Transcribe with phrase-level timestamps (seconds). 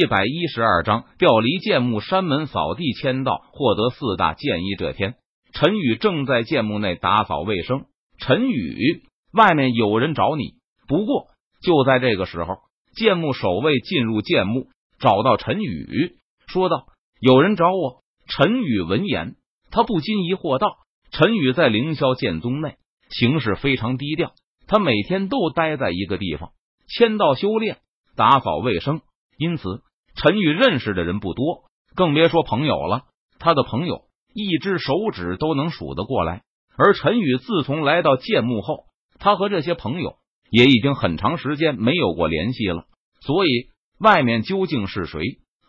[0.00, 4.76] 一百一十二章调离剑墓山门扫地签到，获得四大建议。
[4.78, 5.16] 这天，
[5.52, 7.86] 陈宇正在剑墓内打扫卫生。
[8.16, 10.52] 陈宇，外面有人找你。
[10.86, 11.26] 不过
[11.60, 12.58] 就在这个时候，
[12.94, 14.68] 剑墓守卫进入剑墓，
[15.00, 16.12] 找到陈宇，
[16.46, 16.86] 说道
[17.18, 19.34] ：“有人找我。”陈宇闻言，
[19.72, 20.76] 他不禁疑惑道
[21.10, 22.76] ：“陈宇在凌霄剑宗内
[23.10, 24.30] 行事非常低调，
[24.68, 26.50] 他每天都待在一个地方
[26.86, 27.78] 签到修炼、
[28.14, 29.00] 打扫卫生。”
[29.38, 29.82] 因此，
[30.20, 31.62] 陈宇认识的人不多，
[31.94, 33.02] 更别说朋友了。
[33.38, 34.02] 他的朋友
[34.34, 36.42] 一只手指都能数得过来。
[36.76, 38.86] 而陈宇自从来到剑墓后，
[39.20, 40.16] 他和这些朋友
[40.50, 42.86] 也已经很长时间没有过联系了。
[43.20, 43.68] 所以，
[44.00, 45.20] 外面究竟是谁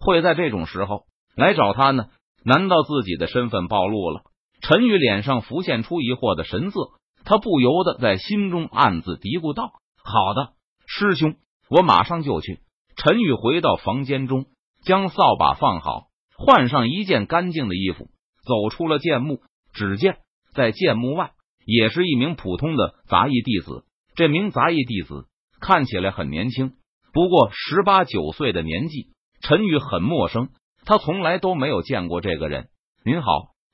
[0.00, 1.02] 会在这种时候
[1.36, 2.06] 来找他呢？
[2.42, 4.22] 难道自己的身份暴露了？
[4.62, 6.92] 陈宇脸上浮现出疑惑的神色，
[7.24, 9.72] 他不由得在心中暗自嘀咕道
[10.02, 10.52] ：“好的，
[10.86, 11.36] 师兄，
[11.68, 12.60] 我马上就去。”
[12.98, 14.46] 陈宇回到房间中，
[14.82, 18.10] 将扫把放好，换上一件干净的衣服，
[18.44, 19.40] 走出了剑墓。
[19.72, 20.18] 只见
[20.52, 21.30] 在剑墓外，
[21.64, 23.84] 也是一名普通的杂役弟子。
[24.16, 25.28] 这名杂役弟子
[25.60, 26.72] 看起来很年轻，
[27.12, 30.48] 不过十八九岁的年纪，陈宇很陌生，
[30.84, 32.68] 他从来都没有见过这个人。
[33.04, 33.28] 您好，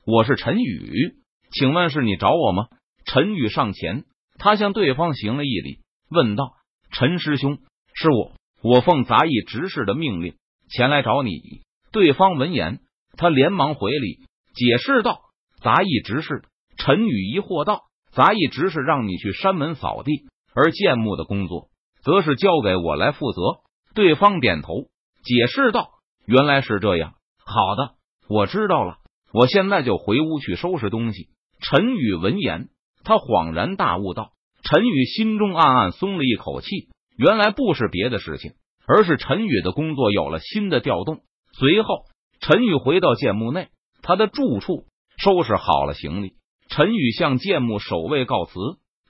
[0.04, 1.14] 我是陈宇，
[1.50, 2.66] 请问是你找我吗？
[3.06, 4.04] 陈宇上前，
[4.38, 6.52] 他向对方行了一礼，问道
[6.92, 7.56] ：“陈师兄，
[7.94, 8.32] 是我。”
[8.64, 10.36] 我奉杂役执事的命令
[10.70, 11.60] 前来找你。
[11.92, 12.80] 对方闻言，
[13.14, 14.20] 他连忙回礼，
[14.54, 15.20] 解释道
[15.60, 16.44] ：“杂役执事。”
[16.78, 21.68] 陈宇疑惑道：“杂役执事让你去山门扫地，而建墓的工作
[22.02, 23.42] 则是交给我来负责。”
[23.94, 24.72] 对方点头，
[25.22, 25.90] 解释道
[26.24, 27.12] ：“原来是这样。
[27.44, 27.96] 好的，
[28.30, 28.96] 我知道了。
[29.30, 31.28] 我现在就回屋去收拾东西。”
[31.60, 32.70] 陈宇闻言，
[33.04, 34.30] 他恍然大悟道
[34.64, 38.52] ：“陈宇心中暗暗松了一口气。”原来不是别的事情，
[38.86, 41.20] 而是陈宇的工作有了新的调动。
[41.58, 42.04] 随后，
[42.40, 43.68] 陈宇回到剑墓内，
[44.02, 44.84] 他的住处
[45.16, 46.34] 收拾好了行李。
[46.68, 48.52] 陈宇向剑墓守卫告辞，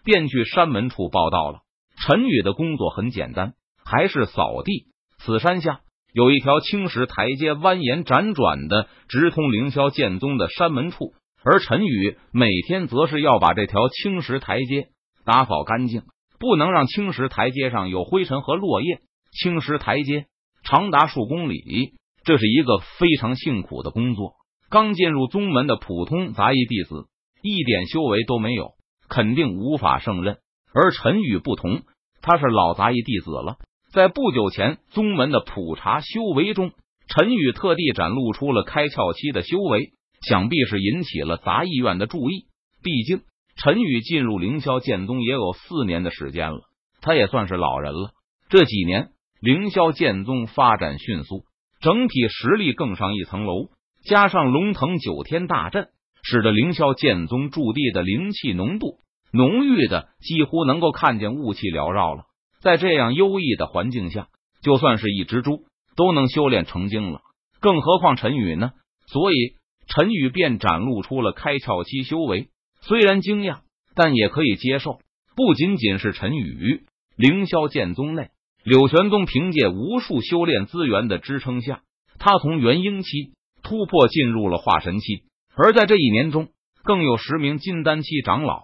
[0.05, 1.61] 便去山门处报道了。
[1.97, 4.89] 陈宇的工作很简单，还是扫地。
[5.19, 5.81] 此山下
[6.13, 14.89] 有一条青石台阶，蜿蜒辗转的直通凌霄剑宗的山门处，而陈宇每天则是要把这条青石台阶
[15.25, 16.03] 打扫干净。
[16.45, 19.01] 不能让青石台阶上有灰尘和落叶。
[19.33, 20.27] 青石台阶
[20.63, 24.35] 长达数公里，这是一个非常辛苦的工作。
[24.69, 27.07] 刚进入宗门的普通杂役弟子，
[27.41, 28.73] 一点修为都没有，
[29.09, 30.37] 肯定无法胜任。
[30.75, 31.81] 而陈宇不同，
[32.21, 33.57] 他是老杂役弟子了。
[33.91, 36.73] 在不久前宗门的普查修为中，
[37.09, 42.49] 陈宇特地展露出了开窍期的修为，想必是引起了杂役院的注意。
[42.83, 43.23] 毕竟。
[43.57, 46.61] 陈宇进入凌霄剑宗也有四年的时间了，
[47.01, 48.11] 他也算是老人了。
[48.49, 49.11] 这几年，
[49.41, 51.45] 凌霄剑宗发展迅速，
[51.81, 53.69] 整体实力更上一层楼。
[54.05, 55.89] 加上龙腾九天大阵，
[56.23, 58.99] 使得凌霄剑宗驻地的灵气浓度
[59.33, 62.25] 浓郁的几乎能够看见雾气缭绕了。
[62.61, 64.29] 在这样优异的环境下，
[64.63, 65.65] 就算是一只猪
[65.97, 67.21] 都能修炼成精了，
[67.61, 68.73] 更何况陈宇呢？
[69.07, 69.55] 所以，
[69.87, 72.49] 陈宇便展露出了开窍期修为。
[72.87, 73.61] 虽然惊讶，
[73.95, 74.99] 但也可以接受。
[75.35, 76.85] 不仅仅是陈宇，
[77.17, 78.29] 凌霄剑宗内，
[78.63, 81.81] 柳玄宗凭借无数修炼资源的支撑下，
[82.19, 85.23] 他从元婴期突破进入了化神期。
[85.57, 86.49] 而在这一年中，
[86.83, 88.63] 更有十名金丹期长老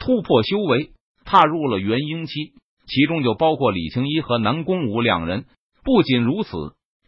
[0.00, 0.90] 突破修为，
[1.24, 2.32] 踏入了元婴期，
[2.88, 5.44] 其中就包括李青一和南宫武两人。
[5.84, 6.50] 不仅如此，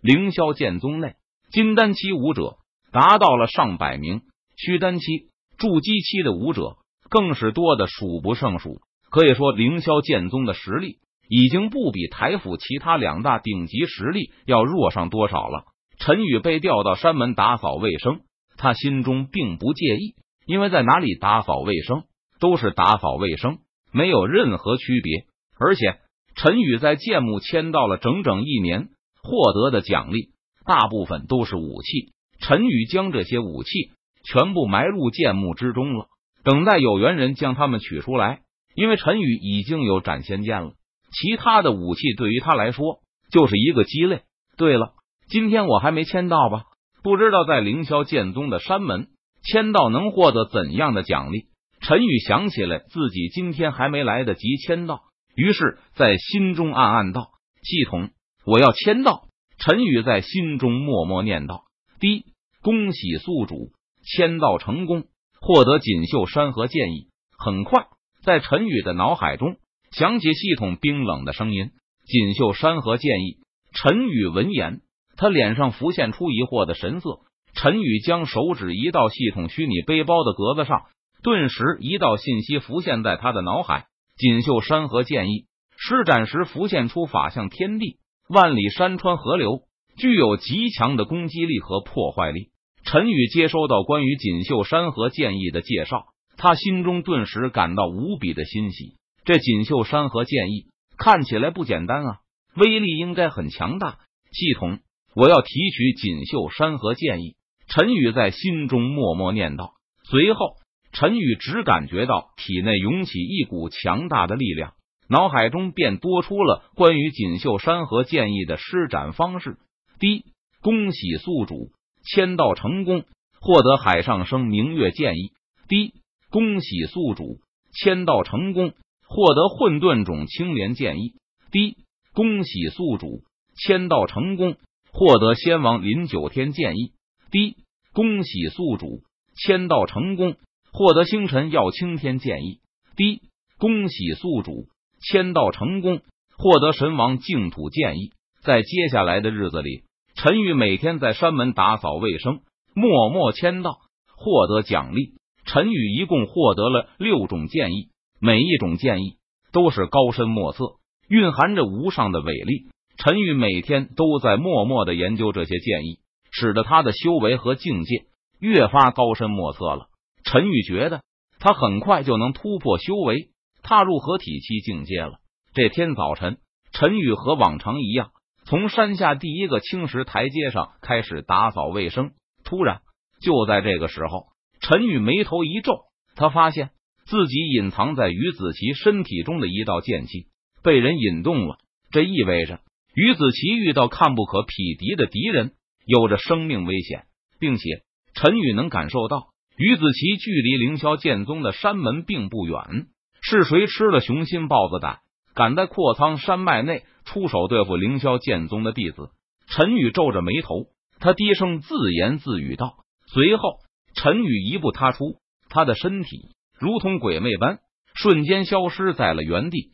[0.01, 1.15] 凌霄剑宗内
[1.51, 2.59] 金丹期武者
[2.93, 4.23] 达到了上百名，
[4.57, 5.34] 虚丹期。
[5.59, 6.77] 筑基期的武者
[7.09, 10.99] 更是多的数不胜数，可以说凌霄剑宗的实力
[11.29, 15.65] 已经不比台府其他两大顶级实力要弱上多少了。
[15.99, 18.21] 陈宇被调到山门打扫卫生，
[18.57, 20.17] 他心中并不介意，
[20.47, 22.03] 因为在哪里打扫卫生
[22.41, 23.59] 都是打扫卫生，
[23.93, 25.27] 没有任何区别。
[25.59, 25.99] 而且
[26.35, 28.89] 陈宇在剑墓签到了整整一年，
[29.23, 30.31] 获得的奖励
[30.67, 32.13] 大部分都是武器。
[32.41, 33.93] 陈宇将这些武器。
[34.25, 36.07] 全部埋入剑墓之中了，
[36.43, 38.41] 等待有缘人将他们取出来。
[38.75, 40.73] 因为陈宇已经有斩仙剑了，
[41.13, 42.99] 其他的武器对于他来说
[43.31, 44.23] 就是一个鸡肋。
[44.57, 44.95] 对了，
[45.29, 46.65] 今天我还没签到吧？
[47.03, 49.09] 不知道在凌霄剑宗的山门
[49.45, 51.47] 签到能获得怎样的奖励？
[51.81, 55.03] 陈宇想起来自己今天还没来得及签到，
[55.37, 57.29] 于是，在心中暗暗道
[57.63, 58.11] ：“系统，
[58.47, 59.29] 我要签到。”
[59.59, 61.65] 陈宇在心中默默念道
[62.01, 62.25] ：“第一，
[62.63, 63.71] 恭喜宿主。”
[64.05, 65.05] 签到成功，
[65.41, 67.09] 获得锦绣山河剑意。
[67.37, 67.87] 很快，
[68.23, 69.57] 在陈宇的脑海中
[69.91, 71.71] 响起系统冰冷的声音
[72.07, 73.39] ：“锦绣山河剑意。”
[73.73, 74.83] 陈宇闻言，
[75.17, 77.21] 他脸上浮现出疑惑的神色。
[77.55, 80.87] 陈宇将手指移到系统虚拟背包的格子上，
[81.23, 83.87] 顿时一道信息浮现在他的脑海：
[84.17, 85.47] 锦绣山河剑意。
[85.77, 87.99] 施展时浮现出法相天地，
[88.29, 89.63] 万里山川河流，
[89.97, 92.51] 具有极强的攻击力和破坏力。
[92.85, 96.05] 陈宇接收到关于锦绣山河剑意的介绍，
[96.37, 98.97] 他心中顿时感到无比的欣喜。
[99.25, 100.67] 这锦绣山河剑意
[100.99, 102.19] 看起来不简单啊，
[102.55, 103.99] 威力应该很强大。
[104.33, 104.81] 系统，
[105.17, 107.37] 我要提取锦绣山河剑意。
[107.69, 109.73] 陈宇在心中默默念道。
[110.11, 110.57] 随后，
[110.93, 114.75] 陈宇只感觉到体内涌起一股强大的力量，
[115.09, 119.57] 脑海中便多出了关于锦绣山河剑意的施展方式。
[119.99, 120.25] 第一，
[120.61, 121.71] 恭喜宿主
[122.05, 123.05] 签到成功，
[123.41, 125.33] 获得海上生明月剑意。
[125.69, 125.95] 第一，
[126.31, 127.39] 恭喜宿主
[127.73, 128.73] 签到成功。
[129.07, 131.13] 获得混沌种青莲剑意，
[131.53, 131.77] 第一，
[132.15, 133.23] 恭喜宿主
[133.55, 134.55] 签到成功；
[134.91, 136.93] 获得仙王林九天剑意，
[137.31, 137.57] 第一，
[137.93, 139.03] 恭喜宿主
[139.37, 140.33] 签到成功；
[140.73, 142.61] 获得星辰耀青天剑意，
[142.97, 143.23] 第一，
[143.59, 144.69] 恭喜宿主
[145.01, 145.99] 签到成功；
[146.37, 148.11] 获得神王净土剑意。
[148.43, 152.41] 在接下来的日子里，陈宇每天在山门打扫卫生，
[152.73, 153.79] 默默签到，
[154.17, 155.15] 获得奖励。
[155.45, 157.89] 陈宇一共获得了六种建议。
[158.21, 159.17] 每一种建议
[159.53, 160.77] 都是高深莫测，
[161.09, 162.69] 蕴含着无上的伟力。
[162.97, 165.99] 陈宇每天都在默默的研究这些建议，
[166.31, 168.07] 使得他的修为和境界
[168.39, 169.89] 越发高深莫测了。
[170.23, 171.03] 陈宇觉得
[171.39, 173.31] 他很快就能突破修为，
[173.63, 175.19] 踏入合体期境界了。
[175.53, 176.39] 这天早晨，
[176.73, 178.13] 陈宇和往常一样，
[178.47, 182.13] 从山下第一个青石台阶上开始打扫卫生。
[182.45, 182.81] 突然，
[183.21, 184.27] 就在这个时候，
[184.61, 185.85] 陈宇眉头一皱，
[186.17, 186.71] 他发现。
[187.07, 190.29] 自己隐藏在于子琪身体中的一道剑气
[190.63, 191.59] 被人引动了，
[191.91, 192.61] 这意味着
[192.95, 195.53] 于子琪遇到看不可匹敌的敌人，
[195.85, 197.05] 有着生命危险，
[197.39, 197.83] 并且
[198.15, 199.27] 陈宇能感受到
[199.59, 202.87] 于子琪距离凌霄剑宗的山门并不远。
[203.21, 205.01] 是谁吃了雄心豹子胆，
[205.35, 209.11] 敢在阔苍山脉内出手对付凌霄剑宗的弟子？
[209.47, 210.67] 陈宇皱着眉头，
[211.01, 212.77] 他低声自言自语道。
[213.07, 213.59] 随后，
[213.95, 215.19] 陈宇一步踏出，
[215.49, 216.35] 他的身体。
[216.59, 217.59] 如同鬼魅般
[217.95, 219.74] 瞬间消失在了原地。